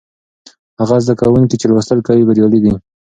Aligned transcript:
هغه 0.79 0.95
زده 1.05 1.13
کوونکي 1.21 1.55
چې 1.61 1.65
لوستل 1.71 1.99
کوي 2.07 2.23
بریالي 2.27 2.59
دي. 2.65 2.73